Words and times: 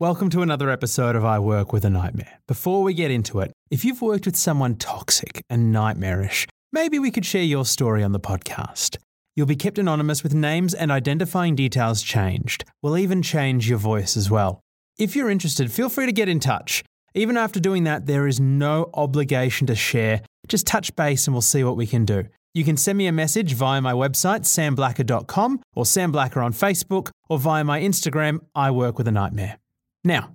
welcome 0.00 0.30
to 0.30 0.40
another 0.40 0.70
episode 0.70 1.14
of 1.14 1.26
I 1.26 1.38
Work 1.38 1.74
with 1.74 1.84
a 1.84 1.90
Nightmare. 1.90 2.40
Before 2.48 2.82
we 2.82 2.94
get 2.94 3.10
into 3.10 3.40
it, 3.40 3.52
if 3.70 3.84
you've 3.84 4.00
worked 4.00 4.24
with 4.24 4.34
someone 4.34 4.76
toxic 4.76 5.44
and 5.50 5.72
nightmarish, 5.72 6.46
maybe 6.72 6.98
we 6.98 7.10
could 7.10 7.26
share 7.26 7.42
your 7.42 7.66
story 7.66 8.02
on 8.02 8.12
the 8.12 8.18
podcast. 8.18 8.96
You'll 9.36 9.46
be 9.46 9.56
kept 9.56 9.76
anonymous 9.76 10.22
with 10.22 10.32
names 10.32 10.72
and 10.72 10.90
identifying 10.90 11.54
details 11.54 12.02
changed. 12.02 12.64
We'll 12.82 12.96
even 12.96 13.20
change 13.20 13.68
your 13.68 13.76
voice 13.76 14.16
as 14.16 14.30
well. 14.30 14.62
If 14.98 15.14
you're 15.14 15.28
interested, 15.28 15.70
feel 15.70 15.90
free 15.90 16.06
to 16.06 16.12
get 16.12 16.30
in 16.30 16.40
touch. 16.40 16.82
Even 17.14 17.36
after 17.36 17.60
doing 17.60 17.84
that, 17.84 18.06
there 18.06 18.26
is 18.26 18.40
no 18.40 18.88
obligation 18.94 19.66
to 19.66 19.74
share. 19.74 20.22
Just 20.48 20.66
touch 20.66 20.96
base 20.96 21.26
and 21.26 21.34
we'll 21.34 21.42
see 21.42 21.62
what 21.62 21.76
we 21.76 21.86
can 21.86 22.06
do. 22.06 22.24
You 22.54 22.64
can 22.64 22.78
send 22.78 22.96
me 22.96 23.06
a 23.06 23.12
message 23.12 23.52
via 23.52 23.82
my 23.82 23.92
website, 23.92 24.46
samblacker.com, 24.46 25.60
or 25.76 25.84
Sam 25.84 26.10
Blacker 26.10 26.40
on 26.40 26.54
Facebook, 26.54 27.10
or 27.28 27.38
via 27.38 27.64
my 27.64 27.82
Instagram, 27.82 28.38
I 28.54 28.70
Work 28.70 28.96
With 28.96 29.06
a 29.06 29.12
Nightmare. 29.12 29.58
Now, 30.02 30.34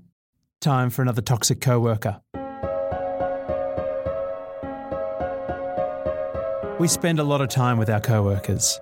time 0.62 0.92
for 0.92 1.02
another 1.02 1.24
toxic 1.24 1.60
coworker. 1.60 2.22
We 6.80 6.88
spend 6.88 7.18
a 7.18 7.24
lot 7.24 7.42
of 7.42 7.50
time 7.50 7.80
with 7.80 7.90
our 7.90 8.00
coworkers. 8.00 8.80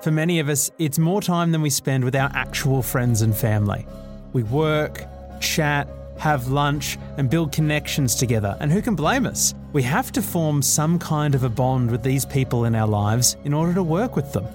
For 0.00 0.10
many 0.10 0.40
of 0.40 0.48
us, 0.48 0.70
it's 0.78 0.98
more 0.98 1.20
time 1.20 1.52
than 1.52 1.60
we 1.60 1.68
spend 1.68 2.02
with 2.02 2.16
our 2.16 2.30
actual 2.32 2.82
friends 2.82 3.20
and 3.20 3.36
family. 3.36 3.86
We 4.32 4.42
work, 4.44 5.04
chat, 5.40 5.86
have 6.18 6.48
lunch, 6.48 6.96
and 7.18 7.28
build 7.28 7.52
connections 7.52 8.14
together, 8.14 8.56
and 8.58 8.72
who 8.72 8.80
can 8.80 8.94
blame 8.94 9.26
us? 9.26 9.54
We 9.74 9.82
have 9.82 10.12
to 10.12 10.22
form 10.22 10.62
some 10.62 10.98
kind 10.98 11.34
of 11.34 11.44
a 11.44 11.50
bond 11.50 11.90
with 11.90 12.02
these 12.02 12.24
people 12.24 12.64
in 12.64 12.74
our 12.74 12.88
lives 12.88 13.36
in 13.44 13.52
order 13.52 13.74
to 13.74 13.82
work 13.82 14.16
with 14.16 14.32
them. 14.32 14.46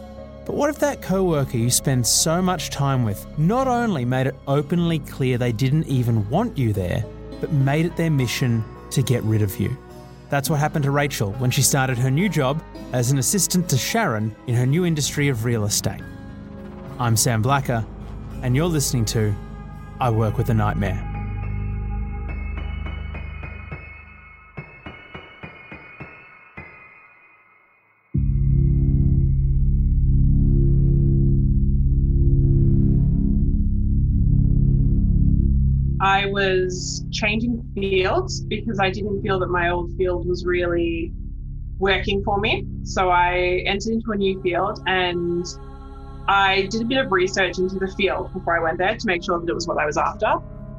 But 0.48 0.56
what 0.56 0.70
if 0.70 0.80
that 0.80 1.02
coworker 1.02 1.58
you 1.58 1.70
spend 1.70 2.08
so 2.08 2.42
much 2.42 2.70
time 2.70 3.04
with 3.04 3.28
not 3.38 3.68
only 3.68 4.06
made 4.06 4.28
it 4.28 4.36
openly 4.48 5.00
clear 5.00 5.38
they 5.38 5.52
didn't 5.52 5.88
even 5.88 6.28
want 6.30 6.58
you 6.58 6.72
there, 6.72 7.04
but 7.42 7.52
made 7.52 7.86
it 7.86 7.98
their 7.98 8.10
mission 8.10 8.64
to 8.92 9.02
get 9.02 9.22
rid 9.24 9.42
of 9.42 9.60
you? 9.60 9.78
That's 10.30 10.50
what 10.50 10.62
happened 10.62 10.84
to 10.84 10.92
Rachel 10.92 11.34
when 11.34 11.52
she 11.52 11.62
started 11.62 11.98
her 11.98 12.10
new 12.10 12.30
job 12.30 12.64
as 12.94 13.12
an 13.12 13.18
assistant 13.18 13.68
to 13.72 13.78
Sharon 13.78 14.34
in 14.48 14.56
her 14.56 14.66
new 14.66 14.86
industry 14.86 15.28
of 15.28 15.44
real 15.44 15.66
estate. 15.66 16.00
I'm 16.98 17.18
Sam 17.18 17.42
Blacker, 17.42 17.86
and 18.42 18.56
you're 18.56 18.68
listening 18.68 19.04
to 19.06 19.36
I 20.00 20.10
Work 20.10 20.38
with 20.38 20.50
a 20.50 20.54
Nightmare. 20.54 21.07
Was 36.48 37.06
changing 37.12 37.64
fields 37.74 38.42
because 38.42 38.80
I 38.80 38.90
didn't 38.90 39.22
feel 39.22 39.40
that 39.40 39.50
my 39.50 39.70
old 39.70 39.96
field 39.98 40.28
was 40.28 40.46
really 40.46 41.12
working 41.80 42.24
for 42.24 42.40
me. 42.40 42.66
So 42.84 43.10
I 43.10 43.64
entered 43.66 43.94
into 43.94 44.12
a 44.12 44.16
new 44.16 44.42
field 44.42 44.82
and 44.88 45.46
I 46.28 46.68
did 46.72 46.82
a 46.82 46.86
bit 46.86 46.98
of 46.98 47.12
research 47.12 47.58
into 47.58 47.76
the 47.76 47.88
field 47.88 48.34
before 48.34 48.58
I 48.58 48.64
went 48.64 48.78
there 48.78 48.98
to 48.98 49.08
make 49.08 49.24
sure 49.24 49.40
that 49.40 49.48
it 49.48 49.54
was 49.54 49.68
what 49.68 49.78
I 49.78 49.86
was 49.86 49.98
after. 49.98 50.36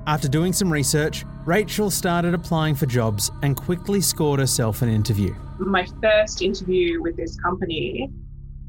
After 0.06 0.29
doing 0.29 0.53
some 0.53 0.73
research, 0.73 1.25
Rachel 1.45 1.91
started 1.91 2.35
applying 2.35 2.75
for 2.75 2.87
jobs 2.87 3.31
and 3.43 3.56
quickly 3.56 4.00
scored 4.00 4.41
herself 4.41 4.83
an 4.83 4.89
interview. 4.89 5.35
My 5.59 5.87
first 6.03 6.43
interview 6.43 7.03
with 7.03 7.17
this 7.17 7.39
company, 7.41 8.11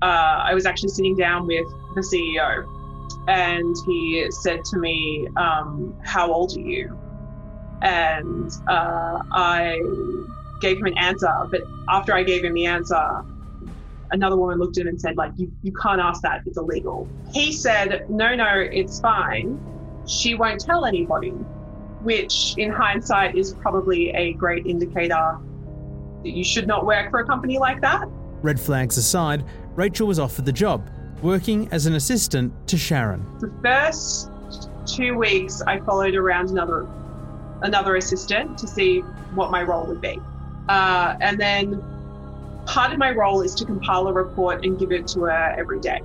uh, 0.01 0.05
I 0.05 0.53
was 0.53 0.65
actually 0.65 0.89
sitting 0.89 1.15
down 1.15 1.47
with 1.47 1.65
the 1.95 2.01
CEO 2.01 2.78
and 3.27 3.75
he 3.85 4.27
said 4.29 4.63
to 4.65 4.77
me, 4.77 5.27
um, 5.37 5.95
How 6.03 6.31
old 6.31 6.55
are 6.57 6.61
you? 6.61 6.97
And 7.81 8.51
uh, 8.67 9.21
I 9.31 9.79
gave 10.59 10.77
him 10.77 10.85
an 10.85 10.97
answer, 10.97 11.31
but 11.49 11.61
after 11.87 12.13
I 12.13 12.23
gave 12.23 12.43
him 12.43 12.53
the 12.53 12.65
answer, 12.65 13.23
another 14.11 14.35
woman 14.35 14.59
looked 14.59 14.77
at 14.77 14.81
him 14.81 14.89
and 14.89 14.99
said, 15.01 15.17
like, 15.17 15.31
you, 15.37 15.51
you 15.63 15.71
can't 15.71 16.01
ask 16.01 16.21
that, 16.21 16.41
it's 16.45 16.57
illegal. 16.57 17.07
He 17.33 17.51
said, 17.51 18.09
No, 18.09 18.35
no, 18.35 18.55
it's 18.55 18.99
fine. 18.99 19.59
She 20.07 20.35
won't 20.35 20.59
tell 20.59 20.85
anybody, 20.85 21.29
which 22.01 22.55
in 22.57 22.71
hindsight 22.71 23.35
is 23.35 23.53
probably 23.53 24.09
a 24.11 24.33
great 24.33 24.65
indicator 24.65 25.37
that 26.23 26.31
you 26.31 26.43
should 26.43 26.67
not 26.67 26.85
work 26.85 27.11
for 27.11 27.19
a 27.19 27.25
company 27.25 27.59
like 27.59 27.81
that. 27.81 28.07
Red 28.41 28.59
flags 28.59 28.97
aside, 28.97 29.45
Rachel 29.75 30.07
was 30.07 30.19
offered 30.19 30.45
the 30.45 30.51
job, 30.51 30.89
working 31.21 31.67
as 31.71 31.85
an 31.85 31.95
assistant 31.95 32.53
to 32.67 32.77
Sharon. 32.77 33.25
The 33.39 33.51
first 33.63 34.31
two 34.85 35.15
weeks, 35.15 35.61
I 35.61 35.79
followed 35.79 36.15
around 36.15 36.49
another 36.49 36.87
another 37.61 37.97
assistant 37.97 38.57
to 38.57 38.67
see 38.67 38.99
what 39.35 39.51
my 39.51 39.61
role 39.63 39.85
would 39.85 40.01
be, 40.01 40.19
uh, 40.69 41.15
and 41.19 41.39
then 41.39 41.83
part 42.65 42.93
of 42.93 42.99
my 42.99 43.11
role 43.11 43.41
is 43.41 43.55
to 43.55 43.65
compile 43.65 44.07
a 44.07 44.13
report 44.13 44.63
and 44.63 44.77
give 44.77 44.91
it 44.91 45.07
to 45.07 45.21
her 45.21 45.55
every 45.57 45.79
day. 45.79 46.01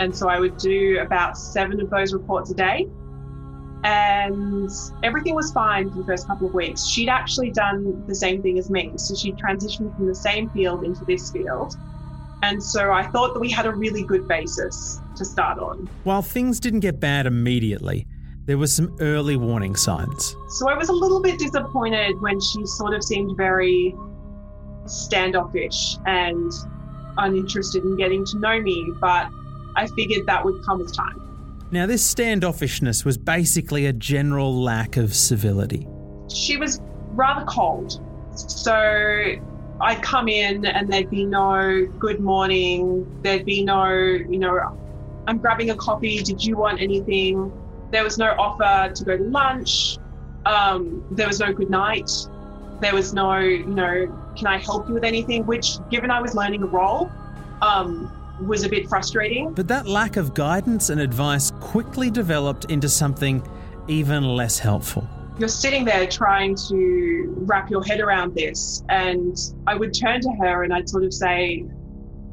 And 0.00 0.14
so 0.14 0.28
I 0.28 0.40
would 0.40 0.56
do 0.56 0.98
about 1.00 1.38
seven 1.38 1.80
of 1.80 1.88
those 1.90 2.12
reports 2.12 2.50
a 2.50 2.54
day. 2.54 2.88
And 3.84 4.70
everything 5.02 5.34
was 5.34 5.52
fine 5.52 5.90
for 5.90 5.98
the 5.98 6.04
first 6.04 6.26
couple 6.26 6.46
of 6.46 6.54
weeks. 6.54 6.86
She'd 6.86 7.08
actually 7.08 7.50
done 7.50 8.04
the 8.06 8.14
same 8.14 8.42
thing 8.42 8.58
as 8.58 8.70
me. 8.70 8.92
So 8.96 9.14
she 9.14 9.32
transitioned 9.32 9.94
from 9.96 10.06
the 10.06 10.14
same 10.14 10.50
field 10.50 10.84
into 10.84 11.04
this 11.04 11.30
field. 11.30 11.76
And 12.42 12.62
so 12.62 12.92
I 12.92 13.04
thought 13.04 13.34
that 13.34 13.40
we 13.40 13.50
had 13.50 13.66
a 13.66 13.72
really 13.72 14.02
good 14.02 14.26
basis 14.26 15.00
to 15.16 15.24
start 15.24 15.58
on. 15.58 15.88
While 16.04 16.22
things 16.22 16.58
didn't 16.58 16.80
get 16.80 16.98
bad 16.98 17.26
immediately, 17.26 18.06
there 18.46 18.58
were 18.58 18.66
some 18.66 18.96
early 19.00 19.36
warning 19.36 19.76
signs. 19.76 20.36
So 20.48 20.68
I 20.68 20.76
was 20.76 20.88
a 20.88 20.92
little 20.92 21.20
bit 21.20 21.38
disappointed 21.38 22.20
when 22.20 22.40
she 22.40 22.66
sort 22.66 22.94
of 22.94 23.04
seemed 23.04 23.36
very 23.36 23.94
standoffish 24.86 25.96
and 26.06 26.52
uninterested 27.18 27.84
in 27.84 27.96
getting 27.96 28.24
to 28.26 28.38
know 28.38 28.60
me, 28.60 28.92
but 29.00 29.28
I 29.76 29.86
figured 29.96 30.26
that 30.26 30.44
would 30.44 30.64
come 30.64 30.80
with 30.80 30.94
time. 30.94 31.18
Now, 31.70 31.86
this 31.86 32.02
standoffishness 32.14 33.04
was 33.04 33.16
basically 33.16 33.86
a 33.86 33.92
general 33.92 34.60
lack 34.60 34.96
of 34.96 35.14
civility. 35.14 35.86
She 36.28 36.56
was 36.56 36.80
rather 37.12 37.44
cold. 37.46 38.00
So 38.34 39.36
I'd 39.82 40.00
come 40.00 40.28
in 40.28 40.64
and 40.64 40.90
there'd 40.90 41.10
be 41.10 41.24
no 41.24 41.86
good 41.98 42.20
morning. 42.20 43.04
There'd 43.22 43.44
be 43.44 43.64
no, 43.64 43.92
you 43.92 44.38
know, 44.38 44.78
I'm 45.26 45.38
grabbing 45.38 45.70
a 45.70 45.74
coffee. 45.74 46.22
Did 46.22 46.44
you 46.44 46.56
want 46.56 46.80
anything? 46.80 47.52
There 47.90 48.04
was 48.04 48.16
no 48.16 48.30
offer 48.38 48.94
to 48.94 49.04
go 49.04 49.16
to 49.16 49.24
lunch. 49.24 49.98
Um, 50.46 51.04
there 51.10 51.26
was 51.26 51.40
no 51.40 51.52
good 51.52 51.68
night. 51.68 52.10
There 52.80 52.94
was 52.94 53.12
no, 53.12 53.38
you 53.38 53.66
know, 53.66 54.06
can 54.36 54.46
I 54.46 54.58
help 54.58 54.86
you 54.86 54.94
with 54.94 55.04
anything? 55.04 55.46
Which, 55.46 55.78
given 55.90 56.12
I 56.12 56.22
was 56.22 56.36
learning 56.36 56.62
a 56.62 56.66
role, 56.66 57.10
um, 57.60 58.10
was 58.46 58.62
a 58.64 58.68
bit 58.68 58.88
frustrating. 58.88 59.52
But 59.52 59.66
that 59.66 59.86
lack 59.86 60.16
of 60.16 60.32
guidance 60.32 60.90
and 60.90 61.00
advice 61.00 61.50
quickly 61.60 62.08
developed 62.08 62.66
into 62.66 62.88
something 62.88 63.42
even 63.88 64.24
less 64.24 64.60
helpful. 64.60 65.08
You're 65.38 65.48
sitting 65.48 65.84
there 65.84 66.06
trying 66.06 66.54
to 66.68 67.34
wrap 67.38 67.70
your 67.70 67.82
head 67.82 68.00
around 68.00 68.34
this, 68.34 68.82
and 68.88 69.36
I 69.66 69.74
would 69.74 69.94
turn 69.94 70.20
to 70.20 70.30
her 70.40 70.62
and 70.62 70.72
I'd 70.72 70.88
sort 70.88 71.04
of 71.04 71.14
say, 71.14 71.64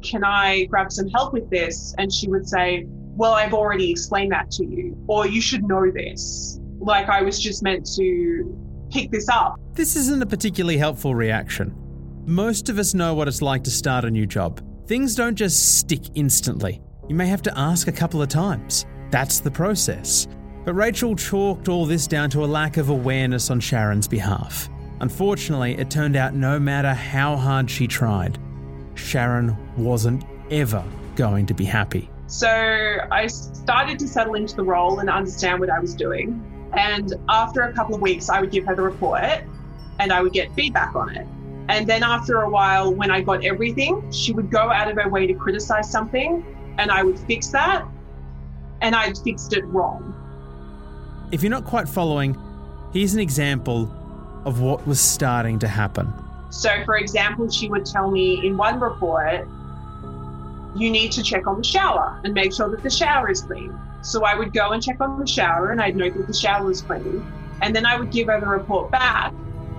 Can 0.02 0.22
I 0.22 0.64
grab 0.64 0.92
some 0.92 1.08
help 1.08 1.32
with 1.32 1.48
this? 1.50 1.94
And 1.98 2.12
she 2.12 2.28
would 2.28 2.46
say, 2.46 2.84
Well, 2.86 3.32
I've 3.32 3.54
already 3.54 3.90
explained 3.90 4.32
that 4.32 4.50
to 4.52 4.66
you, 4.66 4.96
or 5.08 5.26
you 5.26 5.40
should 5.40 5.64
know 5.64 5.90
this. 5.90 6.60
Like 6.78 7.08
I 7.08 7.22
was 7.22 7.40
just 7.40 7.62
meant 7.62 7.86
to 7.96 8.88
pick 8.90 9.10
this 9.10 9.28
up. 9.28 9.58
This 9.72 9.96
isn't 9.96 10.22
a 10.22 10.26
particularly 10.26 10.76
helpful 10.76 11.14
reaction. 11.14 11.74
Most 12.26 12.68
of 12.68 12.78
us 12.78 12.92
know 12.92 13.14
what 13.14 13.28
it's 13.28 13.40
like 13.42 13.64
to 13.64 13.70
start 13.70 14.04
a 14.04 14.10
new 14.10 14.26
job. 14.26 14.60
Things 14.86 15.14
don't 15.14 15.36
just 15.36 15.78
stick 15.78 16.02
instantly. 16.14 16.82
You 17.08 17.14
may 17.14 17.26
have 17.26 17.42
to 17.42 17.58
ask 17.58 17.88
a 17.88 17.92
couple 17.92 18.20
of 18.20 18.28
times. 18.28 18.84
That's 19.10 19.40
the 19.40 19.50
process. 19.50 20.28
But 20.70 20.76
Rachel 20.76 21.16
chalked 21.16 21.68
all 21.68 21.84
this 21.84 22.06
down 22.06 22.30
to 22.30 22.44
a 22.44 22.46
lack 22.46 22.76
of 22.76 22.90
awareness 22.90 23.50
on 23.50 23.58
Sharon's 23.58 24.06
behalf. 24.06 24.68
Unfortunately, 25.00 25.76
it 25.76 25.90
turned 25.90 26.14
out 26.14 26.32
no 26.32 26.60
matter 26.60 26.94
how 26.94 27.34
hard 27.34 27.68
she 27.68 27.88
tried, 27.88 28.38
Sharon 28.94 29.56
wasn't 29.76 30.24
ever 30.52 30.84
going 31.16 31.46
to 31.46 31.54
be 31.54 31.64
happy. 31.64 32.08
So 32.28 32.46
I 33.10 33.26
started 33.26 33.98
to 33.98 34.06
settle 34.06 34.34
into 34.34 34.54
the 34.54 34.62
role 34.62 35.00
and 35.00 35.10
understand 35.10 35.58
what 35.58 35.70
I 35.70 35.80
was 35.80 35.92
doing. 35.92 36.40
And 36.74 37.14
after 37.28 37.62
a 37.62 37.72
couple 37.72 37.96
of 37.96 38.00
weeks, 38.00 38.28
I 38.28 38.40
would 38.40 38.52
give 38.52 38.64
her 38.66 38.76
the 38.76 38.82
report 38.82 39.42
and 39.98 40.12
I 40.12 40.22
would 40.22 40.32
get 40.32 40.54
feedback 40.54 40.94
on 40.94 41.16
it. 41.16 41.26
And 41.68 41.84
then 41.84 42.04
after 42.04 42.42
a 42.42 42.48
while, 42.48 42.94
when 42.94 43.10
I 43.10 43.22
got 43.22 43.44
everything, 43.44 44.08
she 44.12 44.32
would 44.32 44.52
go 44.52 44.70
out 44.70 44.88
of 44.88 44.96
her 44.98 45.08
way 45.08 45.26
to 45.26 45.34
criticize 45.34 45.90
something 45.90 46.46
and 46.78 46.92
I 46.92 47.02
would 47.02 47.18
fix 47.18 47.48
that 47.48 47.84
and 48.82 48.94
I'd 48.94 49.18
fixed 49.18 49.52
it 49.52 49.64
wrong. 49.64 50.14
If 51.32 51.44
you're 51.44 51.50
not 51.50 51.64
quite 51.64 51.88
following, 51.88 52.36
here's 52.92 53.14
an 53.14 53.20
example 53.20 53.88
of 54.44 54.60
what 54.60 54.84
was 54.84 55.00
starting 55.00 55.60
to 55.60 55.68
happen. 55.68 56.12
So, 56.50 56.82
for 56.84 56.96
example, 56.96 57.48
she 57.48 57.68
would 57.68 57.86
tell 57.86 58.10
me 58.10 58.44
in 58.44 58.56
one 58.56 58.80
report, 58.80 59.46
you 60.74 60.90
need 60.90 61.12
to 61.12 61.22
check 61.22 61.46
on 61.46 61.58
the 61.58 61.64
shower 61.64 62.20
and 62.24 62.34
make 62.34 62.52
sure 62.52 62.68
that 62.70 62.82
the 62.82 62.90
shower 62.90 63.30
is 63.30 63.42
clean. 63.42 63.78
So 64.02 64.24
I 64.24 64.34
would 64.34 64.52
go 64.52 64.72
and 64.72 64.82
check 64.82 65.00
on 65.00 65.20
the 65.20 65.26
shower 65.26 65.70
and 65.70 65.80
I'd 65.80 65.94
note 65.94 66.14
that 66.14 66.26
the 66.26 66.34
shower 66.34 66.66
was 66.66 66.82
clean. 66.82 67.24
And 67.62 67.76
then 67.76 67.86
I 67.86 67.96
would 67.96 68.10
give 68.10 68.26
her 68.26 68.40
the 68.40 68.46
report 68.48 68.90
back 68.90 69.32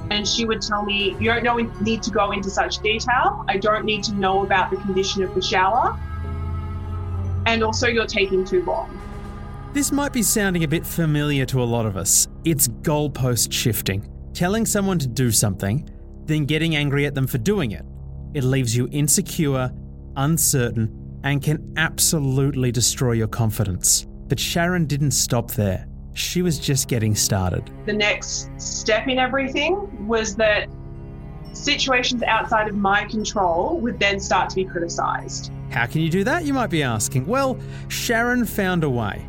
and 0.09 0.25
she 0.25 0.45
would 0.45 0.61
tell 0.61 0.85
me, 0.85 1.17
You 1.19 1.37
don't 1.41 1.81
need 1.81 2.01
to 2.03 2.11
go 2.11 2.31
into 2.31 2.49
such 2.49 2.79
detail. 2.79 3.43
I 3.49 3.57
don't 3.57 3.83
need 3.83 4.05
to 4.05 4.13
know 4.13 4.43
about 4.43 4.69
the 4.71 4.77
condition 4.77 5.21
of 5.23 5.35
the 5.35 5.41
shower. 5.41 5.99
And 7.45 7.61
also, 7.61 7.87
you're 7.87 8.05
taking 8.05 8.45
too 8.45 8.63
long. 8.63 8.97
This 9.73 9.93
might 9.93 10.11
be 10.11 10.21
sounding 10.21 10.65
a 10.65 10.67
bit 10.67 10.85
familiar 10.85 11.45
to 11.45 11.63
a 11.63 11.63
lot 11.63 11.85
of 11.85 11.95
us. 11.95 12.27
It's 12.43 12.67
goalpost 12.67 13.53
shifting. 13.53 14.05
Telling 14.33 14.65
someone 14.65 14.99
to 14.99 15.07
do 15.07 15.31
something, 15.31 15.89
then 16.25 16.43
getting 16.43 16.75
angry 16.75 17.05
at 17.05 17.15
them 17.15 17.25
for 17.25 17.37
doing 17.37 17.71
it. 17.71 17.85
It 18.33 18.43
leaves 18.43 18.75
you 18.75 18.89
insecure, 18.91 19.71
uncertain, 20.17 21.19
and 21.23 21.41
can 21.41 21.73
absolutely 21.77 22.73
destroy 22.73 23.13
your 23.13 23.29
confidence. 23.29 24.07
But 24.27 24.41
Sharon 24.41 24.87
didn't 24.87 25.11
stop 25.11 25.51
there. 25.51 25.87
She 26.15 26.41
was 26.41 26.59
just 26.59 26.89
getting 26.89 27.15
started. 27.15 27.71
The 27.85 27.93
next 27.93 28.49
step 28.57 29.07
in 29.07 29.19
everything 29.19 30.05
was 30.05 30.35
that 30.35 30.67
situations 31.53 32.23
outside 32.23 32.67
of 32.67 32.75
my 32.75 33.05
control 33.05 33.79
would 33.79 34.01
then 34.01 34.19
start 34.19 34.49
to 34.49 34.55
be 34.57 34.65
criticized. 34.65 35.49
How 35.69 35.85
can 35.85 36.01
you 36.01 36.09
do 36.09 36.25
that, 36.25 36.43
you 36.43 36.53
might 36.53 36.69
be 36.69 36.83
asking? 36.83 37.25
Well, 37.25 37.57
Sharon 37.87 38.43
found 38.43 38.83
a 38.83 38.89
way. 38.89 39.25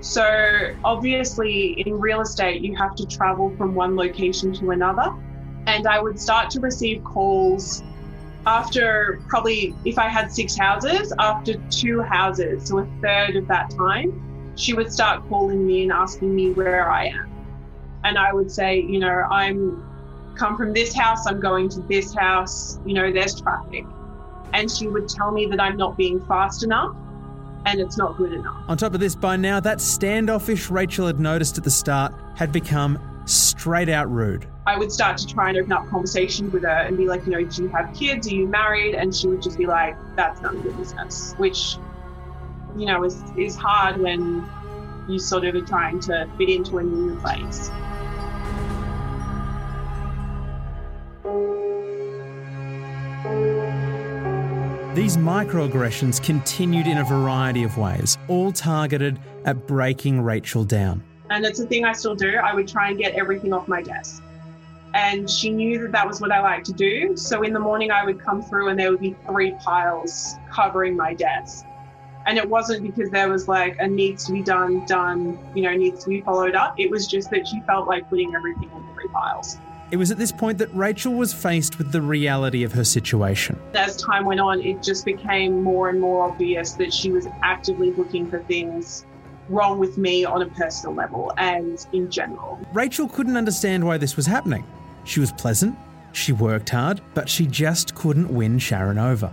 So, 0.00 0.74
obviously, 0.84 1.80
in 1.80 1.98
real 1.98 2.20
estate, 2.20 2.62
you 2.62 2.76
have 2.76 2.94
to 2.96 3.06
travel 3.06 3.54
from 3.56 3.74
one 3.74 3.96
location 3.96 4.52
to 4.54 4.70
another. 4.70 5.14
And 5.66 5.86
I 5.86 6.00
would 6.00 6.20
start 6.20 6.50
to 6.50 6.60
receive 6.60 7.02
calls 7.02 7.82
after 8.46 9.20
probably, 9.26 9.74
if 9.84 9.98
I 9.98 10.08
had 10.08 10.32
six 10.32 10.56
houses, 10.56 11.12
after 11.18 11.54
two 11.70 12.02
houses, 12.02 12.68
so 12.68 12.78
a 12.78 12.86
third 13.02 13.36
of 13.36 13.48
that 13.48 13.70
time, 13.70 14.52
she 14.54 14.72
would 14.72 14.92
start 14.92 15.28
calling 15.28 15.66
me 15.66 15.82
and 15.82 15.92
asking 15.92 16.34
me 16.34 16.52
where 16.52 16.90
I 16.90 17.06
am. 17.06 17.30
And 18.04 18.16
I 18.16 18.32
would 18.32 18.50
say, 18.50 18.80
you 18.80 19.00
know, 19.00 19.08
I'm 19.30 19.82
come 20.36 20.56
from 20.56 20.72
this 20.72 20.94
house, 20.94 21.26
I'm 21.26 21.40
going 21.40 21.68
to 21.70 21.80
this 21.80 22.14
house, 22.14 22.78
you 22.84 22.94
know, 22.94 23.10
there's 23.10 23.40
traffic. 23.40 23.84
And 24.52 24.70
she 24.70 24.86
would 24.86 25.08
tell 25.08 25.32
me 25.32 25.46
that 25.46 25.60
I'm 25.60 25.76
not 25.76 25.96
being 25.96 26.20
fast 26.26 26.62
enough 26.62 26.94
and 27.66 27.80
it's 27.80 27.98
not 27.98 28.16
good 28.16 28.32
enough. 28.32 28.56
On 28.68 28.78
top 28.78 28.94
of 28.94 29.00
this, 29.00 29.14
by 29.14 29.36
now, 29.36 29.60
that 29.60 29.80
standoffish 29.80 30.70
Rachel 30.70 31.06
had 31.06 31.20
noticed 31.20 31.58
at 31.58 31.64
the 31.64 31.70
start 31.70 32.14
had 32.36 32.52
become 32.52 32.98
straight 33.26 33.88
out 33.88 34.10
rude. 34.10 34.46
I 34.66 34.78
would 34.78 34.92
start 34.92 35.18
to 35.18 35.26
try 35.26 35.48
and 35.48 35.58
open 35.58 35.72
up 35.72 35.88
conversations 35.88 36.52
with 36.52 36.62
her 36.62 36.68
and 36.68 36.96
be 36.96 37.06
like, 37.06 37.26
you 37.26 37.32
know, 37.32 37.44
do 37.44 37.62
you 37.64 37.68
have 37.68 37.92
kids? 37.92 38.28
Are 38.28 38.34
you 38.34 38.46
married? 38.46 38.94
And 38.94 39.14
she 39.14 39.26
would 39.26 39.42
just 39.42 39.58
be 39.58 39.66
like, 39.66 39.96
that's 40.14 40.40
none 40.40 40.56
of 40.56 40.64
your 40.64 40.74
business, 40.74 41.34
which, 41.36 41.76
you 42.76 42.86
know, 42.86 43.04
is, 43.04 43.20
is 43.36 43.56
hard 43.56 43.98
when 43.98 44.48
you 45.08 45.18
sort 45.18 45.44
of 45.44 45.54
are 45.56 45.60
trying 45.60 46.00
to 46.00 46.28
fit 46.38 46.48
into 46.48 46.78
a 46.78 46.82
new 46.82 47.16
place. 47.16 47.70
These 54.96 55.18
microaggressions 55.18 56.22
continued 56.22 56.86
in 56.86 56.96
a 56.96 57.04
variety 57.04 57.64
of 57.64 57.76
ways, 57.76 58.16
all 58.28 58.50
targeted 58.50 59.18
at 59.44 59.66
breaking 59.66 60.22
Rachel 60.22 60.64
down. 60.64 61.04
And 61.28 61.44
it's 61.44 61.60
a 61.60 61.66
thing 61.66 61.84
I 61.84 61.92
still 61.92 62.14
do. 62.14 62.36
I 62.36 62.54
would 62.54 62.66
try 62.66 62.88
and 62.88 62.96
get 62.96 63.12
everything 63.14 63.52
off 63.52 63.68
my 63.68 63.82
desk. 63.82 64.22
And 64.94 65.28
she 65.28 65.50
knew 65.50 65.82
that 65.82 65.92
that 65.92 66.08
was 66.08 66.22
what 66.22 66.32
I 66.32 66.40
like 66.40 66.64
to 66.64 66.72
do. 66.72 67.14
So 67.14 67.42
in 67.42 67.52
the 67.52 67.60
morning, 67.60 67.90
I 67.90 68.06
would 68.06 68.18
come 68.18 68.40
through 68.40 68.70
and 68.70 68.80
there 68.80 68.90
would 68.90 69.02
be 69.02 69.14
three 69.26 69.50
piles 69.62 70.36
covering 70.50 70.96
my 70.96 71.12
desk. 71.12 71.66
And 72.24 72.38
it 72.38 72.48
wasn't 72.48 72.82
because 72.82 73.10
there 73.10 73.28
was 73.28 73.48
like 73.48 73.76
a 73.78 73.86
needs 73.86 74.24
to 74.24 74.32
be 74.32 74.40
done, 74.40 74.86
done, 74.86 75.38
you 75.54 75.64
know, 75.64 75.74
needs 75.74 76.04
to 76.04 76.08
be 76.08 76.22
followed 76.22 76.54
up. 76.54 76.80
It 76.80 76.90
was 76.90 77.06
just 77.06 77.28
that 77.32 77.46
she 77.46 77.60
felt 77.66 77.86
like 77.86 78.08
putting 78.08 78.34
everything 78.34 78.70
in 78.74 78.94
three 78.94 79.08
piles. 79.08 79.58
It 79.90 79.98
was 79.98 80.10
at 80.10 80.18
this 80.18 80.32
point 80.32 80.58
that 80.58 80.74
Rachel 80.74 81.14
was 81.14 81.32
faced 81.32 81.78
with 81.78 81.92
the 81.92 82.02
reality 82.02 82.64
of 82.64 82.72
her 82.72 82.84
situation. 82.84 83.58
As 83.74 83.96
time 83.96 84.24
went 84.24 84.40
on, 84.40 84.60
it 84.60 84.82
just 84.82 85.04
became 85.04 85.62
more 85.62 85.88
and 85.88 86.00
more 86.00 86.28
obvious 86.28 86.72
that 86.72 86.92
she 86.92 87.12
was 87.12 87.28
actively 87.42 87.92
looking 87.92 88.28
for 88.28 88.42
things 88.44 89.06
wrong 89.48 89.78
with 89.78 89.96
me 89.96 90.24
on 90.24 90.42
a 90.42 90.46
personal 90.46 90.92
level 90.92 91.32
and 91.38 91.86
in 91.92 92.10
general. 92.10 92.58
Rachel 92.72 93.08
couldn't 93.08 93.36
understand 93.36 93.84
why 93.84 93.96
this 93.96 94.16
was 94.16 94.26
happening. 94.26 94.66
She 95.04 95.20
was 95.20 95.30
pleasant, 95.30 95.78
she 96.10 96.32
worked 96.32 96.70
hard, 96.70 97.00
but 97.14 97.28
she 97.28 97.46
just 97.46 97.94
couldn't 97.94 98.28
win 98.28 98.58
Sharon 98.58 98.98
over. 98.98 99.32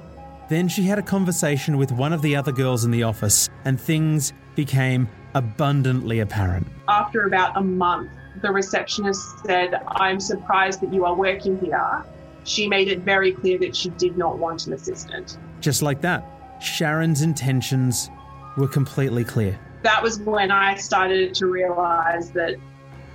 Then 0.50 0.68
she 0.68 0.84
had 0.84 1.00
a 1.00 1.02
conversation 1.02 1.78
with 1.78 1.92
one 1.92 2.14
of 2.14 2.22
the 2.22 2.36
other 2.36 2.52
girls 2.52 2.86
in 2.86 2.92
the 2.92 3.04
office, 3.04 3.50
and 3.66 3.82
things 3.82 4.34
became 4.54 5.10
abundantly 5.34 6.20
apparent. 6.20 6.68
After 6.88 7.26
about 7.26 7.58
a 7.58 7.62
month, 7.62 8.12
the 8.42 8.52
receptionist 8.52 9.40
said, 9.46 9.82
I'm 9.88 10.20
surprised 10.20 10.82
that 10.82 10.94
you 10.94 11.06
are 11.06 11.16
working 11.16 11.60
here. 11.60 12.04
She 12.44 12.68
made 12.68 12.88
it 12.88 13.00
very 13.00 13.32
clear 13.32 13.58
that 13.60 13.76
she 13.76 13.90
did 13.90 14.18
not 14.18 14.38
want 14.38 14.68
an 14.68 14.74
assistant. 14.74 15.38
Just 15.62 15.82
like 15.82 16.02
that, 16.02 16.26
Sharon's 16.62 17.22
intentions 17.22 18.10
were 18.58 18.68
completely 18.68 19.24
clear. 19.24 19.58
That 19.84 20.02
was 20.02 20.20
when 20.20 20.52
I 20.52 20.76
started 20.76 21.34
to 21.36 21.48
realize 21.48 22.32
that 22.32 22.56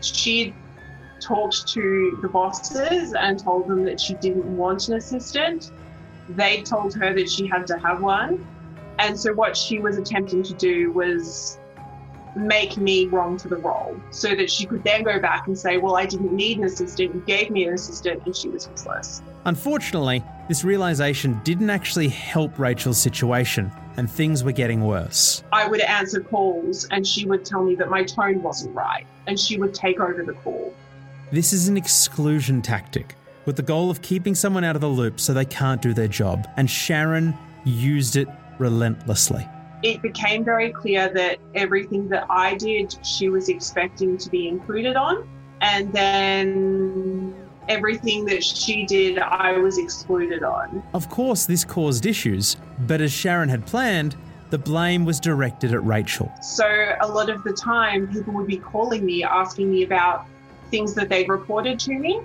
she 0.00 0.54
talked 1.20 1.66
to 1.68 2.18
the 2.22 2.28
bosses 2.28 3.12
and 3.14 3.38
told 3.38 3.68
them 3.68 3.84
that 3.84 4.00
she 4.00 4.14
didn't 4.14 4.44
want 4.56 4.88
an 4.88 4.94
assistant. 4.94 5.72
They 6.28 6.62
told 6.62 6.94
her 6.94 7.12
that 7.14 7.28
she 7.28 7.46
had 7.46 7.66
to 7.68 7.78
have 7.78 8.02
one. 8.02 8.46
And 8.98 9.18
so, 9.18 9.32
what 9.32 9.56
she 9.56 9.78
was 9.78 9.96
attempting 9.96 10.42
to 10.42 10.54
do 10.54 10.92
was 10.92 11.58
make 12.38 12.76
me 12.76 13.06
wrong 13.06 13.38
for 13.38 13.48
the 13.48 13.56
role 13.56 13.96
so 14.10 14.34
that 14.34 14.50
she 14.50 14.66
could 14.66 14.84
then 14.84 15.02
go 15.02 15.18
back 15.20 15.46
and 15.46 15.58
say, 15.58 15.76
Well, 15.76 15.96
I 15.96 16.06
didn't 16.06 16.32
need 16.32 16.58
an 16.58 16.64
assistant, 16.64 17.14
you 17.14 17.22
gave 17.26 17.50
me 17.50 17.64
an 17.64 17.74
assistant, 17.74 18.24
and 18.24 18.34
she 18.34 18.48
was 18.48 18.68
useless. 18.68 19.22
Unfortunately, 19.44 20.22
this 20.48 20.64
realization 20.64 21.40
didn't 21.44 21.70
actually 21.70 22.08
help 22.08 22.58
Rachel's 22.58 22.98
situation, 22.98 23.72
and 23.96 24.10
things 24.10 24.44
were 24.44 24.52
getting 24.52 24.84
worse. 24.84 25.42
I 25.52 25.66
would 25.66 25.80
answer 25.80 26.20
calls, 26.20 26.86
and 26.90 27.06
she 27.06 27.26
would 27.26 27.44
tell 27.44 27.64
me 27.64 27.74
that 27.76 27.90
my 27.90 28.04
tone 28.04 28.42
wasn't 28.42 28.74
right, 28.74 29.06
and 29.26 29.38
she 29.38 29.58
would 29.58 29.74
take 29.74 30.00
over 30.00 30.22
the 30.22 30.34
call. 30.34 30.74
This 31.30 31.52
is 31.52 31.68
an 31.68 31.76
exclusion 31.76 32.62
tactic 32.62 33.14
with 33.44 33.56
the 33.56 33.62
goal 33.62 33.90
of 33.90 34.02
keeping 34.02 34.34
someone 34.34 34.64
out 34.64 34.74
of 34.74 34.80
the 34.80 34.88
loop 34.88 35.20
so 35.20 35.32
they 35.32 35.44
can't 35.44 35.80
do 35.80 35.94
their 35.94 36.08
job, 36.08 36.48
and 36.56 36.70
Sharon 36.70 37.36
used 37.64 38.16
it 38.16 38.28
relentlessly 38.58 39.46
it 39.82 40.02
became 40.02 40.44
very 40.44 40.72
clear 40.72 41.08
that 41.14 41.38
everything 41.54 42.08
that 42.08 42.26
I 42.28 42.54
did, 42.56 42.96
she 43.04 43.28
was 43.28 43.48
expecting 43.48 44.18
to 44.18 44.28
be 44.30 44.48
included 44.48 44.96
on. 44.96 45.28
And 45.60 45.92
then 45.92 47.34
everything 47.68 48.24
that 48.26 48.42
she 48.42 48.86
did, 48.86 49.18
I 49.18 49.52
was 49.58 49.78
excluded 49.78 50.42
on. 50.42 50.82
Of 50.94 51.08
course, 51.08 51.46
this 51.46 51.64
caused 51.64 52.06
issues, 52.06 52.56
but 52.80 53.00
as 53.00 53.12
Sharon 53.12 53.48
had 53.48 53.66
planned, 53.66 54.16
the 54.50 54.58
blame 54.58 55.04
was 55.04 55.20
directed 55.20 55.74
at 55.74 55.84
Rachel. 55.84 56.32
So 56.40 56.66
a 57.00 57.06
lot 57.06 57.28
of 57.28 57.44
the 57.44 57.52
time, 57.52 58.08
people 58.08 58.32
would 58.34 58.46
be 58.46 58.56
calling 58.56 59.04
me, 59.04 59.22
asking 59.22 59.70
me 59.70 59.82
about 59.82 60.26
things 60.70 60.94
that 60.94 61.08
they'd 61.08 61.28
reported 61.28 61.78
to 61.80 61.98
me. 61.98 62.20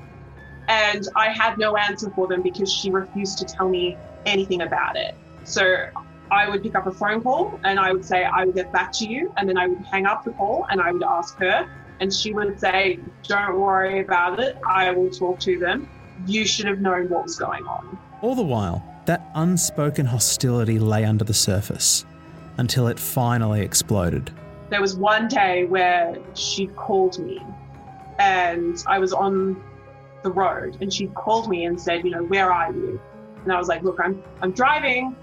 And 0.70 1.06
I 1.16 1.30
had 1.30 1.58
no 1.58 1.76
answer 1.76 2.10
for 2.12 2.28
them 2.28 2.42
because 2.42 2.72
she 2.72 2.90
refused 2.90 3.38
to 3.40 3.46
tell 3.46 3.68
me 3.68 3.98
anything 4.26 4.62
about 4.62 4.96
it. 4.96 5.16
So 5.44 5.88
I 6.34 6.50
would 6.50 6.64
pick 6.64 6.76
up 6.76 6.88
a 6.88 6.92
phone 6.92 7.22
call 7.22 7.60
and 7.64 7.80
I 7.80 7.92
would 7.94 8.04
say, 8.12 8.20
I 8.26 8.46
will 8.46 8.54
get 8.62 8.72
back 8.74 8.92
to 8.94 9.06
you. 9.06 9.32
And 9.38 9.48
then 9.48 9.58
I 9.64 9.68
would 9.68 9.86
hang 9.94 10.06
up 10.08 10.24
the 10.24 10.32
call 10.32 10.66
and 10.72 10.82
I 10.82 10.92
would 10.92 11.04
ask 11.04 11.38
her. 11.38 11.58
And 12.00 12.12
she 12.12 12.34
would 12.34 12.60
say, 12.60 13.00
Don't 13.24 13.60
worry 13.60 14.00
about 14.00 14.40
it. 14.40 14.58
I 14.68 14.92
will 14.92 15.12
talk 15.12 15.40
to 15.42 15.60
them. 15.60 15.88
You 16.26 16.46
should 16.46 16.66
have 16.66 16.80
known 16.80 17.10
what 17.10 17.24
was 17.24 17.38
going 17.38 17.66
on. 17.66 17.98
All 18.22 18.36
the 18.36 18.42
while, 18.56 18.84
that 19.06 19.22
unspoken 19.36 20.06
hostility 20.08 20.80
lay 20.80 21.06
under 21.06 21.24
the 21.24 21.34
surface. 21.50 22.06
until 22.58 22.88
it 22.88 23.00
finally 23.00 23.62
exploded. 23.62 24.32
There 24.70 24.82
was 24.82 24.96
one 24.96 25.28
day 25.28 25.66
where 25.66 26.16
she 26.36 26.68
called 26.68 27.18
me 27.20 27.42
and 28.20 28.78
I 28.88 29.00
was 29.00 29.12
on 29.14 29.62
the 30.24 30.32
road 30.32 30.78
and 30.82 30.94
she 30.94 31.08
called 31.08 31.50
me 31.50 31.66
and 31.66 31.80
said, 31.80 32.04
you 32.06 32.12
know, 32.12 32.24
where 32.24 32.52
are 32.52 32.72
you? 32.72 33.02
And 33.44 33.52
I 33.52 33.58
was 33.58 33.68
like, 33.68 33.84
look, 33.84 34.00
I'm 34.00 34.22
I'm 34.42 34.52
driving. 34.52 35.16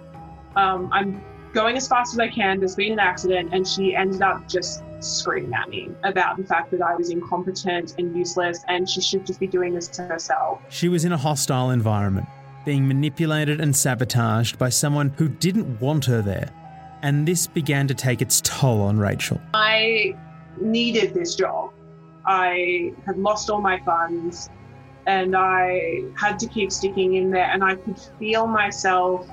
Um, 0.57 0.89
I'm 0.93 1.23
going 1.53 1.77
as 1.77 1.89
fast 1.89 2.15
as 2.15 2.19
I 2.19 2.29
can. 2.29 2.59
There's 2.59 2.77
been 2.77 2.93
an 2.93 2.99
accident. 2.99 3.53
And 3.53 3.67
she 3.67 3.95
ended 3.95 4.23
up 4.23 4.47
just 4.49 4.83
screaming 5.01 5.55
at 5.55 5.69
me 5.69 5.91
about 6.05 6.37
the 6.37 6.45
fact 6.45 6.71
that 6.71 6.83
I 6.83 6.95
was 6.95 7.11
incompetent 7.11 7.95
and 7.99 8.17
useless 8.17 8.65
and 8.69 8.89
she 8.89 9.01
should 9.01 9.27
just 9.27 9.41
be 9.41 9.47
doing 9.47 9.75
this 9.75 9.89
to 9.89 10.03
herself. 10.03 10.61
She 10.69 10.89
was 10.89 11.05
in 11.05 11.13
a 11.13 11.17
hostile 11.17 11.71
environment, 11.71 12.27
being 12.65 12.87
manipulated 12.87 13.61
and 13.61 13.75
sabotaged 13.75 14.59
by 14.59 14.69
someone 14.69 15.11
who 15.17 15.29
didn't 15.29 15.81
want 15.81 16.05
her 16.05 16.23
there. 16.23 16.51
And 17.03 17.27
this 17.27 17.47
began 17.47 17.89
to 17.89 17.95
take 17.95 18.21
its 18.21 18.43
toll 18.43 18.83
on 18.83 18.99
Rachel. 18.99 19.41
I 19.55 20.15
needed 20.61 21.15
this 21.15 21.35
job. 21.35 21.73
I 22.27 22.93
had 23.07 23.17
lost 23.17 23.49
all 23.49 23.63
my 23.63 23.81
funds 23.81 24.51
and 25.07 25.35
I 25.35 26.03
had 26.15 26.39
to 26.41 26.47
keep 26.47 26.71
sticking 26.71 27.15
in 27.15 27.31
there. 27.31 27.51
And 27.51 27.65
I 27.65 27.77
could 27.77 27.99
feel 28.19 28.47
myself 28.47 29.27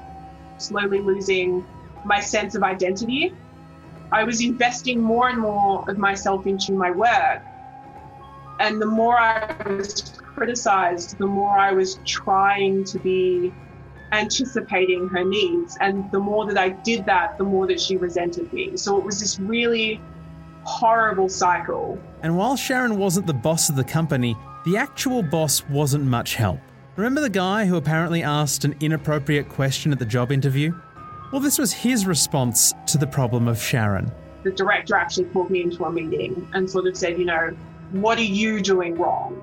slowly 0.57 0.99
losing 0.99 1.65
my 2.05 2.19
sense 2.19 2.55
of 2.55 2.63
identity. 2.63 3.33
I 4.11 4.23
was 4.23 4.41
investing 4.41 5.01
more 5.01 5.29
and 5.29 5.39
more 5.39 5.89
of 5.89 5.97
myself 5.97 6.47
into 6.47 6.73
my 6.73 6.91
work. 6.91 7.41
And 8.59 8.81
the 8.81 8.85
more 8.85 9.17
I 9.17 9.55
was 9.67 10.19
criticized, 10.19 11.17
the 11.17 11.27
more 11.27 11.57
I 11.57 11.73
was 11.73 11.99
trying 12.05 12.83
to 12.85 12.99
be 12.99 13.53
anticipating 14.11 15.07
her 15.09 15.23
needs. 15.23 15.77
And 15.81 16.09
the 16.11 16.19
more 16.19 16.45
that 16.45 16.57
I 16.57 16.69
did 16.69 17.05
that, 17.05 17.37
the 17.37 17.43
more 17.43 17.67
that 17.67 17.79
she 17.79 17.97
resented 17.97 18.51
me. 18.53 18.77
So 18.77 18.97
it 18.97 19.03
was 19.03 19.19
this 19.19 19.39
really 19.39 20.01
horrible 20.63 21.29
cycle. 21.29 21.99
And 22.23 22.37
while 22.37 22.55
Sharon 22.55 22.97
wasn't 22.97 23.27
the 23.27 23.33
boss 23.33 23.69
of 23.69 23.75
the 23.75 23.83
company, 23.83 24.35
the 24.65 24.77
actual 24.77 25.21
boss 25.21 25.63
wasn't 25.69 26.05
much 26.05 26.35
help. 26.35 26.59
Remember 26.97 27.21
the 27.21 27.29
guy 27.29 27.67
who 27.67 27.75
apparently 27.75 28.23
asked 28.23 28.65
an 28.65 28.75
inappropriate 28.79 29.49
question 29.49 29.91
at 29.91 29.99
the 29.99 30.05
job 30.05 30.31
interview? 30.31 30.73
Well, 31.31 31.39
this 31.39 31.59
was 31.59 31.71
his 31.71 32.07
response 32.07 32.73
to 32.87 32.97
the 32.97 33.05
problem 33.05 33.47
of 33.47 33.61
Sharon. 33.61 34.11
The 34.41 34.49
director 34.49 34.95
actually 34.95 35.25
called 35.25 35.51
me 35.51 35.61
into 35.61 35.85
a 35.85 35.91
meeting 35.91 36.49
and 36.53 36.67
sort 36.67 36.87
of 36.87 36.97
said, 36.97 37.19
you 37.19 37.25
know, 37.25 37.55
what 37.91 38.17
are 38.17 38.23
you 38.23 38.61
doing 38.61 38.95
wrong? 38.95 39.35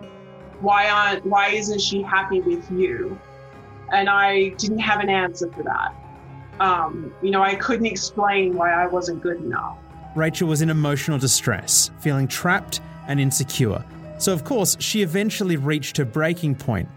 Why 0.62 0.88
aren't 0.88 1.24
why 1.26 1.50
isn't 1.50 1.80
she 1.80 2.02
happy 2.02 2.40
with 2.40 2.68
you? 2.72 3.16
And 3.92 4.08
I 4.08 4.48
didn't 4.58 4.80
have 4.80 4.98
an 4.98 5.08
answer 5.08 5.48
for 5.52 5.62
that. 5.62 5.94
Um, 6.58 7.14
you 7.22 7.30
know, 7.30 7.42
I 7.42 7.54
couldn't 7.54 7.86
explain 7.86 8.56
why 8.56 8.72
I 8.72 8.88
wasn't 8.88 9.22
good 9.22 9.36
enough. 9.36 9.78
Rachel 10.16 10.48
was 10.48 10.60
in 10.60 10.70
emotional 10.70 11.18
distress, 11.18 11.92
feeling 12.00 12.26
trapped 12.26 12.80
and 13.06 13.20
insecure. 13.20 13.84
So, 14.18 14.32
of 14.32 14.42
course, 14.42 14.76
she 14.80 15.02
eventually 15.02 15.56
reached 15.56 15.96
her 15.98 16.04
breaking 16.04 16.56
point. 16.56 16.88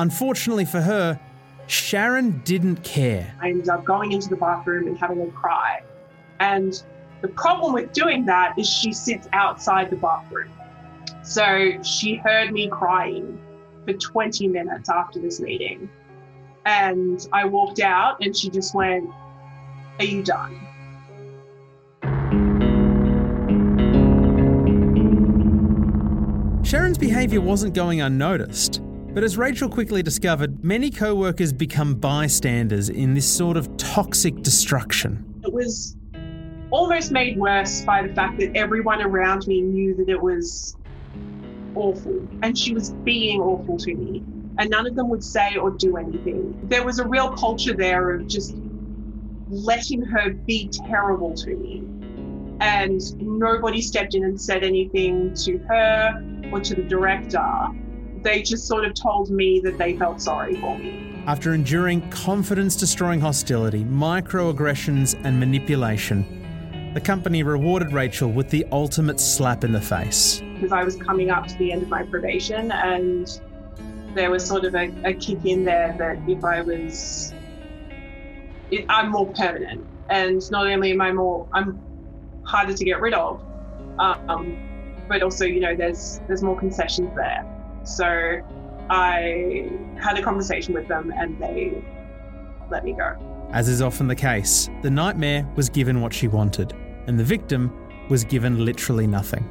Unfortunately 0.00 0.64
for 0.64 0.80
her, 0.80 1.20
Sharon 1.66 2.40
didn't 2.46 2.82
care. 2.84 3.34
I 3.38 3.50
ended 3.50 3.68
up 3.68 3.84
going 3.84 4.12
into 4.12 4.30
the 4.30 4.36
bathroom 4.36 4.86
and 4.86 4.96
having 4.96 5.20
a 5.20 5.26
cry. 5.26 5.82
And 6.40 6.82
the 7.20 7.28
problem 7.28 7.74
with 7.74 7.92
doing 7.92 8.24
that 8.24 8.58
is 8.58 8.66
she 8.66 8.94
sits 8.94 9.28
outside 9.34 9.90
the 9.90 9.96
bathroom. 9.96 10.48
So 11.22 11.82
she 11.82 12.14
heard 12.14 12.50
me 12.50 12.68
crying 12.68 13.38
for 13.84 13.92
20 13.92 14.48
minutes 14.48 14.88
after 14.88 15.20
this 15.20 15.38
meeting. 15.38 15.90
And 16.64 17.28
I 17.30 17.44
walked 17.44 17.80
out 17.80 18.24
and 18.24 18.34
she 18.34 18.48
just 18.48 18.74
went, 18.74 19.06
Are 19.98 20.04
you 20.06 20.22
done? 20.22 20.58
Sharon's 26.64 26.96
behaviour 26.96 27.42
wasn't 27.42 27.74
going 27.74 28.00
unnoticed. 28.00 28.80
But 29.12 29.24
as 29.24 29.36
Rachel 29.36 29.68
quickly 29.68 30.04
discovered, 30.04 30.62
many 30.62 30.88
co 30.88 31.16
workers 31.16 31.52
become 31.52 31.96
bystanders 31.96 32.88
in 32.88 33.14
this 33.14 33.28
sort 33.28 33.56
of 33.56 33.76
toxic 33.76 34.42
destruction. 34.42 35.24
It 35.42 35.52
was 35.52 35.96
almost 36.70 37.10
made 37.10 37.36
worse 37.36 37.80
by 37.80 38.06
the 38.06 38.14
fact 38.14 38.38
that 38.38 38.56
everyone 38.56 39.02
around 39.02 39.48
me 39.48 39.62
knew 39.62 39.96
that 39.96 40.08
it 40.08 40.22
was 40.22 40.76
awful 41.74 42.24
and 42.42 42.56
she 42.56 42.72
was 42.72 42.90
being 42.90 43.40
awful 43.40 43.76
to 43.78 43.94
me. 43.96 44.22
And 44.58 44.70
none 44.70 44.86
of 44.86 44.94
them 44.94 45.08
would 45.08 45.24
say 45.24 45.56
or 45.56 45.70
do 45.70 45.96
anything. 45.96 46.56
There 46.68 46.84
was 46.84 47.00
a 47.00 47.08
real 47.08 47.30
culture 47.30 47.74
there 47.74 48.10
of 48.10 48.28
just 48.28 48.54
letting 49.48 50.02
her 50.02 50.30
be 50.30 50.68
terrible 50.68 51.34
to 51.34 51.56
me. 51.56 51.82
And 52.60 53.00
nobody 53.20 53.82
stepped 53.82 54.14
in 54.14 54.22
and 54.22 54.40
said 54.40 54.62
anything 54.62 55.34
to 55.34 55.58
her 55.66 56.22
or 56.52 56.60
to 56.60 56.74
the 56.76 56.82
director 56.82 57.72
they 58.22 58.42
just 58.42 58.66
sort 58.66 58.84
of 58.84 58.94
told 58.94 59.30
me 59.30 59.60
that 59.60 59.78
they 59.78 59.96
felt 59.96 60.20
sorry 60.20 60.56
for 60.56 60.78
me. 60.78 61.22
After 61.26 61.54
enduring 61.54 62.08
confidence 62.10 62.76
destroying 62.76 63.20
hostility, 63.20 63.84
microaggressions, 63.84 65.18
and 65.24 65.38
manipulation, 65.38 66.90
the 66.94 67.00
company 67.00 67.42
rewarded 67.42 67.92
Rachel 67.92 68.30
with 68.30 68.50
the 68.50 68.66
ultimate 68.72 69.20
slap 69.20 69.64
in 69.64 69.72
the 69.72 69.80
face. 69.80 70.42
Because 70.54 70.72
I 70.72 70.82
was 70.82 70.96
coming 70.96 71.30
up 71.30 71.46
to 71.46 71.56
the 71.56 71.72
end 71.72 71.82
of 71.82 71.88
my 71.88 72.02
probation, 72.02 72.72
and 72.72 73.40
there 74.14 74.30
was 74.30 74.44
sort 74.44 74.64
of 74.64 74.74
a, 74.74 74.92
a 75.04 75.14
kick 75.14 75.44
in 75.44 75.64
there 75.64 75.94
that 75.98 76.18
if 76.28 76.44
I 76.44 76.62
was, 76.62 77.32
it, 78.70 78.84
I'm 78.88 79.10
more 79.10 79.32
permanent, 79.32 79.86
and 80.08 80.42
not 80.50 80.66
only 80.66 80.90
am 80.92 81.00
I 81.00 81.12
more, 81.12 81.46
I'm 81.52 81.80
harder 82.42 82.74
to 82.74 82.84
get 82.84 83.00
rid 83.00 83.14
of, 83.14 83.40
um, 83.98 84.58
but 85.08 85.22
also 85.22 85.44
you 85.44 85.60
know 85.60 85.76
there's 85.76 86.20
there's 86.26 86.42
more 86.42 86.58
concessions 86.58 87.10
there. 87.14 87.46
So 87.84 88.40
I 88.90 89.70
had 90.00 90.18
a 90.18 90.22
conversation 90.22 90.74
with 90.74 90.88
them 90.88 91.12
and 91.16 91.38
they 91.38 91.82
let 92.70 92.84
me 92.84 92.92
go. 92.92 93.16
As 93.52 93.68
is 93.68 93.82
often 93.82 94.06
the 94.06 94.14
case, 94.14 94.68
the 94.82 94.90
nightmare 94.90 95.46
was 95.56 95.68
given 95.68 96.00
what 96.00 96.14
she 96.14 96.28
wanted, 96.28 96.72
and 97.08 97.18
the 97.18 97.24
victim 97.24 97.72
was 98.08 98.22
given 98.24 98.64
literally 98.64 99.08
nothing. 99.08 99.44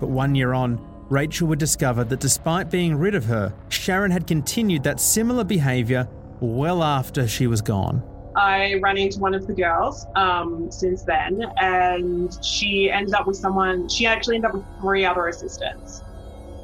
But 0.00 0.08
one 0.08 0.34
year 0.34 0.54
on, 0.54 0.80
Rachel 1.10 1.48
would 1.48 1.58
discover 1.58 2.04
that 2.04 2.20
despite 2.20 2.70
being 2.70 2.96
rid 2.96 3.14
of 3.14 3.26
her, 3.26 3.54
Sharon 3.68 4.10
had 4.10 4.26
continued 4.26 4.82
that 4.84 4.98
similar 4.98 5.44
behaviour 5.44 6.08
well 6.40 6.82
after 6.82 7.28
she 7.28 7.46
was 7.46 7.60
gone. 7.60 8.02
I 8.36 8.80
ran 8.82 8.96
into 8.96 9.20
one 9.20 9.34
of 9.34 9.46
the 9.46 9.52
girls 9.52 10.06
um, 10.16 10.70
since 10.70 11.02
then, 11.02 11.44
and 11.58 12.36
she 12.42 12.90
ended 12.90 13.14
up 13.14 13.26
with 13.26 13.36
someone, 13.36 13.88
she 13.88 14.06
actually 14.06 14.36
ended 14.36 14.50
up 14.50 14.56
with 14.56 14.64
three 14.80 15.04
other 15.04 15.28
assistants. 15.28 16.02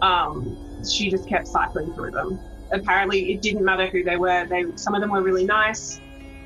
Um, 0.03 0.70
she 0.89 1.11
just 1.11 1.29
kept 1.29 1.49
cycling 1.49 1.93
through 1.95 2.13
them. 2.13 2.39
Apparently, 2.73 3.33
it 3.33 3.43
didn't 3.43 3.65
matter 3.65 3.87
who 3.87 4.05
they 4.05 4.17
were. 4.17 4.47
They 4.47 4.65
some 4.77 4.95
of 4.95 5.01
them 5.01 5.11
were 5.11 5.23
really 5.23 5.45
nice. 5.45 6.01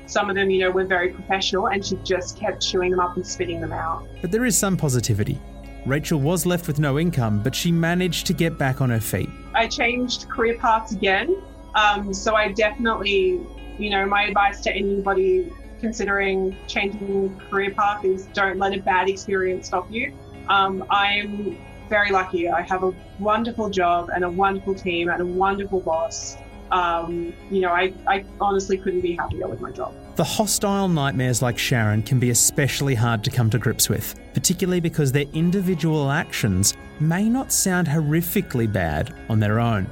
Some 0.07 0.29
of 0.29 0.35
them, 0.35 0.49
you 0.49 0.59
know, 0.61 0.71
were 0.71 0.85
very 0.85 1.09
professional, 1.09 1.67
and 1.67 1.83
she 1.83 1.95
just 2.03 2.37
kept 2.37 2.61
chewing 2.61 2.91
them 2.91 2.99
up 2.99 3.15
and 3.15 3.25
spitting 3.25 3.59
them 3.61 3.73
out. 3.73 4.07
But 4.21 4.31
there 4.31 4.45
is 4.45 4.57
some 4.57 4.77
positivity. 4.77 5.39
Rachel 5.85 6.19
was 6.19 6.45
left 6.45 6.67
with 6.67 6.79
no 6.79 6.97
income, 6.97 7.41
but 7.43 7.53
she 7.53 7.71
managed 7.71 8.25
to 8.27 8.33
get 8.33 8.57
back 8.57 8.81
on 8.81 8.89
her 8.89 8.99
feet. 8.99 9.29
I 9.53 9.67
changed 9.67 10.27
career 10.29 10.57
paths 10.57 10.91
again. 10.91 11.35
Um, 11.75 12.13
so 12.13 12.35
I 12.35 12.51
definitely, 12.51 13.45
you 13.77 13.89
know, 13.91 14.05
my 14.05 14.23
advice 14.23 14.61
to 14.61 14.71
anybody 14.71 15.51
considering 15.81 16.55
changing 16.67 17.37
career 17.49 17.71
path 17.71 18.03
is 18.03 18.25
don't 18.27 18.57
let 18.57 18.73
a 18.73 18.81
bad 18.81 19.09
experience 19.09 19.67
stop 19.67 19.91
you. 19.91 20.13
Um, 20.49 20.85
I'm 20.89 21.57
very 21.89 22.11
lucky. 22.11 22.49
I 22.49 22.61
have 22.61 22.83
a 22.83 22.93
wonderful 23.19 23.69
job 23.69 24.09
and 24.13 24.23
a 24.23 24.29
wonderful 24.29 24.75
team 24.75 25.09
and 25.09 25.21
a 25.21 25.25
wonderful 25.25 25.79
boss. 25.81 26.37
Um, 26.71 27.33
you 27.51 27.61
know, 27.61 27.71
I, 27.71 27.93
I 28.07 28.25
honestly 28.41 28.77
couldn't 28.77 29.01
be 29.01 29.15
happier 29.15 29.47
with 29.47 29.61
my 29.61 29.71
job. 29.71 29.93
The 30.15 30.23
hostile 30.23 30.87
nightmares 30.87 31.41
like 31.41 31.57
Sharon 31.57 32.01
can 32.01 32.19
be 32.19 32.31
especially 32.31 32.95
hard 32.95 33.23
to 33.25 33.29
come 33.29 33.49
to 33.51 33.59
grips 33.59 33.89
with, 33.89 34.15
particularly 34.33 34.79
because 34.79 35.11
their 35.11 35.25
individual 35.33 36.09
actions 36.09 36.73
may 36.99 37.29
not 37.29 37.51
sound 37.51 37.87
horrifically 37.87 38.71
bad 38.71 39.13
on 39.29 39.39
their 39.39 39.59
own, 39.59 39.87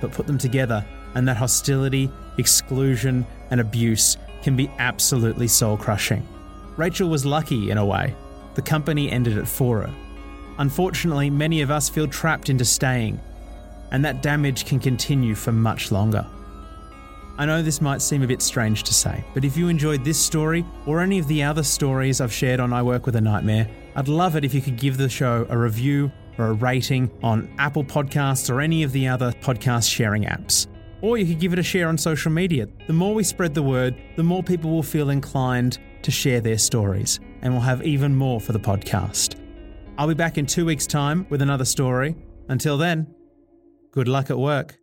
but 0.00 0.10
put 0.10 0.26
them 0.26 0.38
together, 0.38 0.84
and 1.14 1.28
that 1.28 1.36
hostility, 1.36 2.10
exclusion, 2.38 3.26
and 3.50 3.60
abuse 3.60 4.16
can 4.42 4.56
be 4.56 4.70
absolutely 4.78 5.46
soul 5.46 5.76
crushing. 5.76 6.26
Rachel 6.76 7.08
was 7.08 7.26
lucky 7.26 7.70
in 7.70 7.78
a 7.78 7.84
way. 7.84 8.14
The 8.54 8.62
company 8.62 9.10
ended 9.10 9.36
it 9.36 9.46
for 9.46 9.82
her, 9.82 9.94
Unfortunately, 10.58 11.30
many 11.30 11.62
of 11.62 11.70
us 11.70 11.88
feel 11.88 12.08
trapped 12.08 12.50
into 12.50 12.64
staying, 12.64 13.20
and 13.90 14.04
that 14.04 14.22
damage 14.22 14.66
can 14.66 14.78
continue 14.78 15.34
for 15.34 15.52
much 15.52 15.92
longer. 15.92 16.26
I 17.38 17.46
know 17.46 17.62
this 17.62 17.80
might 17.80 18.02
seem 18.02 18.22
a 18.24 18.26
bit 18.26 18.42
strange 18.42 18.82
to 18.82 18.92
say, 18.92 19.24
but 19.32 19.44
if 19.44 19.56
you 19.56 19.68
enjoyed 19.68 20.04
this 20.04 20.18
story 20.18 20.64
or 20.86 21.00
any 21.00 21.20
of 21.20 21.28
the 21.28 21.44
other 21.44 21.62
stories 21.62 22.20
I've 22.20 22.32
shared 22.32 22.58
on 22.58 22.72
I 22.72 22.82
Work 22.82 23.06
with 23.06 23.14
a 23.14 23.20
Nightmare, 23.20 23.68
I'd 23.94 24.08
love 24.08 24.34
it 24.34 24.44
if 24.44 24.52
you 24.52 24.60
could 24.60 24.76
give 24.76 24.96
the 24.96 25.08
show 25.08 25.46
a 25.48 25.56
review 25.56 26.10
or 26.36 26.46
a 26.46 26.52
rating 26.52 27.10
on 27.22 27.48
Apple 27.58 27.84
Podcasts 27.84 28.52
or 28.52 28.60
any 28.60 28.82
of 28.82 28.90
the 28.90 29.06
other 29.06 29.30
podcast 29.40 29.88
sharing 29.88 30.24
apps. 30.24 30.66
Or 31.00 31.16
you 31.16 31.26
could 31.26 31.38
give 31.38 31.52
it 31.52 31.60
a 31.60 31.62
share 31.62 31.86
on 31.86 31.96
social 31.96 32.32
media. 32.32 32.66
The 32.88 32.92
more 32.92 33.14
we 33.14 33.22
spread 33.22 33.54
the 33.54 33.62
word, 33.62 33.94
the 34.16 34.24
more 34.24 34.42
people 34.42 34.72
will 34.72 34.82
feel 34.82 35.10
inclined 35.10 35.78
to 36.02 36.10
share 36.10 36.40
their 36.40 36.58
stories. 36.58 37.20
and 37.42 37.52
we'll 37.52 37.62
have 37.62 37.86
even 37.86 38.12
more 38.16 38.40
for 38.40 38.52
the 38.52 38.58
podcast. 38.58 39.36
I'll 39.98 40.06
be 40.06 40.14
back 40.14 40.38
in 40.38 40.46
two 40.46 40.64
weeks' 40.64 40.86
time 40.86 41.26
with 41.28 41.42
another 41.42 41.64
story. 41.64 42.14
Until 42.48 42.78
then, 42.78 43.12
good 43.90 44.06
luck 44.06 44.30
at 44.30 44.38
work. 44.38 44.76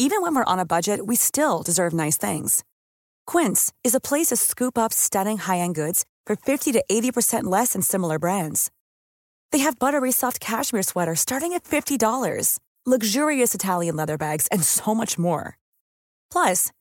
Even 0.00 0.22
when 0.22 0.34
we're 0.34 0.44
on 0.44 0.58
a 0.58 0.64
budget, 0.64 1.06
we 1.06 1.16
still 1.16 1.62
deserve 1.62 1.92
nice 1.92 2.16
things. 2.16 2.64
Quince 3.26 3.72
is 3.84 3.94
a 3.94 4.00
place 4.00 4.28
to 4.28 4.36
scoop 4.36 4.76
up 4.78 4.92
stunning 4.92 5.38
high 5.38 5.58
end 5.58 5.74
goods 5.76 6.04
for 6.26 6.36
50 6.36 6.72
to 6.72 6.84
80% 6.90 7.44
less 7.44 7.74
than 7.74 7.82
similar 7.82 8.18
brands. 8.18 8.70
They 9.52 9.58
have 9.58 9.78
buttery 9.78 10.12
soft 10.12 10.40
cashmere 10.40 10.82
sweaters 10.82 11.20
starting 11.20 11.52
at 11.52 11.64
$50, 11.64 12.58
luxurious 12.86 13.54
Italian 13.54 13.96
leather 13.96 14.16
bags, 14.18 14.46
and 14.48 14.62
so 14.62 14.94
much 14.94 15.18
more. 15.18 15.58
Plus, 16.30 16.70